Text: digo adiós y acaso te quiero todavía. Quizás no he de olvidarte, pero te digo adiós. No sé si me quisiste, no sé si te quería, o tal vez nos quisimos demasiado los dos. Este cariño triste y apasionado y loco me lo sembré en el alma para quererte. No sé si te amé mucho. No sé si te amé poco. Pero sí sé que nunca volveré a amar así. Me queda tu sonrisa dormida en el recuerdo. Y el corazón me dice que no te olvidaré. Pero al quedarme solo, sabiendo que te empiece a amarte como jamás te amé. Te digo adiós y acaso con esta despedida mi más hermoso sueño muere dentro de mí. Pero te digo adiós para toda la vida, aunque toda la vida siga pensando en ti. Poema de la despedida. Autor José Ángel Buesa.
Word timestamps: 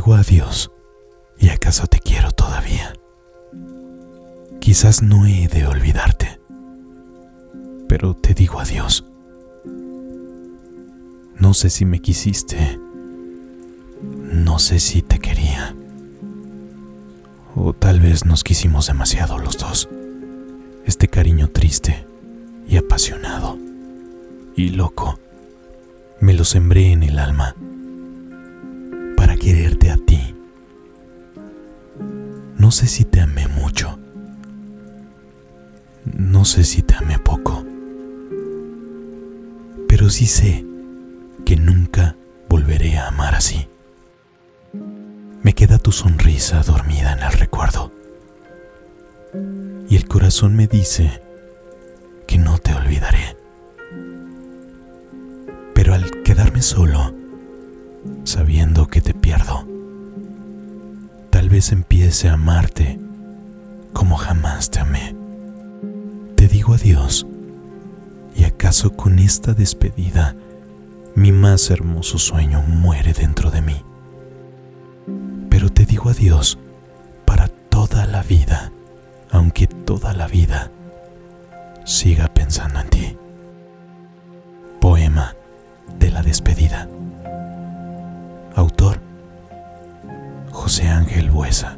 digo 0.00 0.14
adiós 0.14 0.70
y 1.38 1.50
acaso 1.50 1.86
te 1.86 1.98
quiero 1.98 2.32
todavía. 2.32 2.94
Quizás 4.58 5.02
no 5.02 5.26
he 5.26 5.46
de 5.46 5.66
olvidarte, 5.66 6.40
pero 7.86 8.16
te 8.16 8.32
digo 8.32 8.60
adiós. 8.60 9.04
No 11.38 11.52
sé 11.52 11.68
si 11.68 11.84
me 11.84 12.00
quisiste, 12.00 12.80
no 14.02 14.58
sé 14.58 14.80
si 14.80 15.02
te 15.02 15.18
quería, 15.18 15.76
o 17.54 17.74
tal 17.74 18.00
vez 18.00 18.24
nos 18.24 18.42
quisimos 18.42 18.86
demasiado 18.86 19.38
los 19.38 19.58
dos. 19.58 19.86
Este 20.86 21.08
cariño 21.08 21.50
triste 21.50 22.06
y 22.66 22.78
apasionado 22.78 23.58
y 24.56 24.70
loco 24.70 25.20
me 26.20 26.32
lo 26.32 26.44
sembré 26.44 26.90
en 26.92 27.02
el 27.02 27.18
alma 27.18 27.54
para 29.14 29.36
quererte. 29.36 29.79
No 32.70 32.76
sé 32.76 32.86
si 32.86 33.04
te 33.04 33.20
amé 33.20 33.48
mucho. 33.48 33.98
No 36.04 36.44
sé 36.44 36.62
si 36.62 36.82
te 36.82 36.94
amé 36.94 37.18
poco. 37.18 37.64
Pero 39.88 40.08
sí 40.08 40.26
sé 40.26 40.64
que 41.44 41.56
nunca 41.56 42.14
volveré 42.48 42.96
a 42.96 43.08
amar 43.08 43.34
así. 43.34 43.68
Me 45.42 45.52
queda 45.52 45.78
tu 45.78 45.90
sonrisa 45.90 46.62
dormida 46.62 47.14
en 47.14 47.24
el 47.24 47.32
recuerdo. 47.32 47.92
Y 49.88 49.96
el 49.96 50.06
corazón 50.06 50.54
me 50.54 50.68
dice 50.68 51.20
que 52.28 52.38
no 52.38 52.58
te 52.58 52.72
olvidaré. 52.72 53.36
Pero 55.74 55.92
al 55.92 56.22
quedarme 56.22 56.62
solo, 56.62 57.16
sabiendo 58.22 58.86
que 58.86 59.00
te 59.00 59.09
empiece 61.68 62.28
a 62.28 62.32
amarte 62.32 62.98
como 63.92 64.16
jamás 64.16 64.70
te 64.70 64.80
amé. 64.80 65.14
Te 66.34 66.48
digo 66.48 66.72
adiós 66.72 67.26
y 68.34 68.44
acaso 68.44 68.96
con 68.96 69.18
esta 69.18 69.52
despedida 69.52 70.34
mi 71.14 71.32
más 71.32 71.70
hermoso 71.70 72.18
sueño 72.18 72.62
muere 72.62 73.12
dentro 73.12 73.50
de 73.50 73.60
mí. 73.60 73.84
Pero 75.50 75.68
te 75.68 75.84
digo 75.84 76.08
adiós 76.08 76.58
para 77.26 77.48
toda 77.48 78.06
la 78.06 78.22
vida, 78.22 78.72
aunque 79.30 79.66
toda 79.66 80.14
la 80.14 80.26
vida 80.28 80.70
siga 81.84 82.28
pensando 82.28 82.80
en 82.80 82.88
ti. 82.88 83.16
Poema 84.80 85.34
de 85.98 86.10
la 86.10 86.22
despedida. 86.22 86.88
Autor 88.56 89.09
José 90.70 90.86
Ángel 90.86 91.30
Buesa. 91.30 91.76